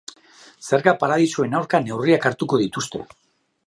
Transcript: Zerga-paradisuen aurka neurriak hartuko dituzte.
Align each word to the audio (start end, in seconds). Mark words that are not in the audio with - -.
Zerga-paradisuen 0.69 1.55
aurka 1.61 1.85
neurriak 1.87 2.29
hartuko 2.31 2.65
dituzte. 2.67 3.09